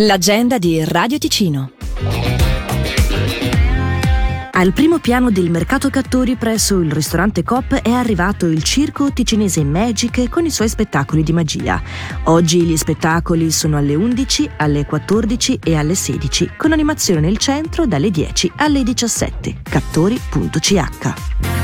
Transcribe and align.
L'agenda 0.00 0.58
di 0.58 0.84
Radio 0.84 1.18
Ticino. 1.18 1.72
Al 4.52 4.72
primo 4.72 5.00
piano 5.00 5.32
del 5.32 5.50
mercato 5.50 5.90
Cattori 5.90 6.36
presso 6.36 6.78
il 6.78 6.92
ristorante 6.92 7.42
Coop 7.42 7.74
è 7.74 7.90
arrivato 7.90 8.46
il 8.46 8.62
circo 8.62 9.12
ticinese 9.12 9.64
Magic 9.64 10.28
con 10.28 10.44
i 10.44 10.50
suoi 10.50 10.68
spettacoli 10.68 11.24
di 11.24 11.32
magia. 11.32 11.82
Oggi 12.24 12.62
gli 12.62 12.76
spettacoli 12.76 13.50
sono 13.50 13.76
alle 13.76 13.96
11, 13.96 14.50
alle 14.58 14.86
14 14.86 15.58
e 15.64 15.74
alle 15.74 15.96
16 15.96 16.52
con 16.56 16.70
animazione 16.70 17.18
nel 17.18 17.38
centro 17.38 17.84
dalle 17.84 18.12
10 18.12 18.52
alle 18.54 18.84
17. 18.84 19.62
Cattori.ch 19.64 21.57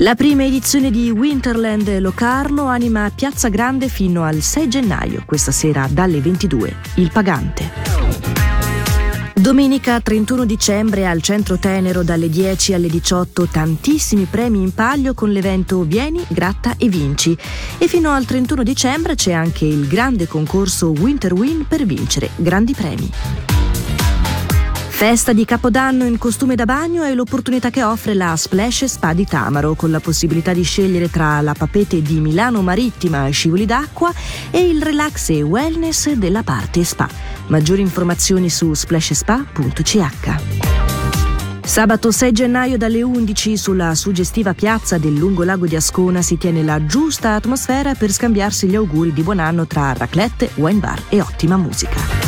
la 0.00 0.14
prima 0.14 0.44
edizione 0.44 0.90
di 0.90 1.10
Winterland 1.10 1.98
Locarno 1.98 2.66
anima 2.66 3.10
Piazza 3.12 3.48
Grande 3.48 3.88
fino 3.88 4.22
al 4.22 4.42
6 4.42 4.68
gennaio, 4.68 5.22
questa 5.26 5.50
sera 5.50 5.88
dalle 5.90 6.20
22. 6.20 6.76
Il 6.96 7.10
Pagante. 7.12 7.96
Domenica 9.34 10.00
31 10.00 10.44
dicembre 10.44 11.06
al 11.06 11.20
Centro 11.22 11.58
Tenero 11.58 12.02
dalle 12.02 12.28
10 12.28 12.74
alle 12.74 12.88
18 12.88 13.46
tantissimi 13.46 14.24
premi 14.24 14.62
in 14.62 14.72
palio 14.72 15.14
con 15.14 15.30
l'evento 15.30 15.82
Vieni, 15.82 16.24
gratta 16.28 16.74
e 16.76 16.88
vinci. 16.88 17.36
E 17.78 17.88
fino 17.88 18.10
al 18.10 18.24
31 18.24 18.62
dicembre 18.62 19.14
c'è 19.16 19.32
anche 19.32 19.64
il 19.64 19.88
grande 19.88 20.28
concorso 20.28 20.90
Winter 20.90 21.32
Win 21.32 21.66
per 21.66 21.84
vincere 21.84 22.30
grandi 22.36 22.72
premi. 22.72 23.47
Festa 24.98 25.32
di 25.32 25.44
Capodanno 25.44 26.06
in 26.06 26.18
costume 26.18 26.56
da 26.56 26.64
bagno 26.64 27.04
è 27.04 27.14
l'opportunità 27.14 27.70
che 27.70 27.84
offre 27.84 28.14
la 28.14 28.34
Splash 28.34 28.86
Spa 28.86 29.12
di 29.12 29.24
Tamaro, 29.24 29.76
con 29.76 29.92
la 29.92 30.00
possibilità 30.00 30.52
di 30.52 30.64
scegliere 30.64 31.08
tra 31.08 31.40
la 31.40 31.54
papete 31.54 32.02
di 32.02 32.18
Milano 32.18 32.62
Marittima 32.62 33.28
e 33.28 33.30
scivoli 33.30 33.64
d'acqua 33.64 34.12
e 34.50 34.58
il 34.58 34.82
relax 34.82 35.28
e 35.28 35.42
wellness 35.42 36.10
della 36.14 36.42
parte 36.42 36.82
spa. 36.82 37.08
Maggiori 37.46 37.80
informazioni 37.80 38.50
su 38.50 38.74
splashspa.ch. 38.74 40.34
Sabato 41.62 42.10
6 42.10 42.32
gennaio 42.32 42.76
dalle 42.76 43.00
11 43.00 43.56
sulla 43.56 43.94
suggestiva 43.94 44.52
piazza 44.52 44.98
del 44.98 45.14
lungo 45.14 45.44
lago 45.44 45.68
di 45.68 45.76
Ascona 45.76 46.22
si 46.22 46.36
tiene 46.38 46.64
la 46.64 46.84
giusta 46.86 47.34
atmosfera 47.34 47.94
per 47.94 48.10
scambiarsi 48.10 48.66
gli 48.66 48.74
auguri 48.74 49.12
di 49.12 49.22
buon 49.22 49.38
anno 49.38 49.64
tra 49.64 49.92
raclette, 49.92 50.50
wine 50.56 50.80
bar 50.80 51.00
e 51.08 51.20
ottima 51.20 51.56
musica. 51.56 52.27